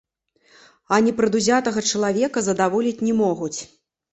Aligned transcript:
А 0.95 0.99
непрадузятага 1.09 1.79
чалавека 1.91 2.43
задаволіць 2.49 3.03
не 3.07 3.13
могуць. 3.23 3.57